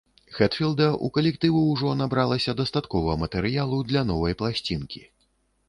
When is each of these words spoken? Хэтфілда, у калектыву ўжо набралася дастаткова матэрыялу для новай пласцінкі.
Хэтфілда, 0.35 0.87
у 1.07 1.09
калектыву 1.17 1.59
ўжо 1.73 1.91
набралася 1.99 2.57
дастаткова 2.63 3.19
матэрыялу 3.27 3.81
для 3.93 4.01
новай 4.11 4.33
пласцінкі. 4.43 5.07